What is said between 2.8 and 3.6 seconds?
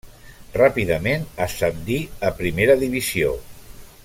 Divisió.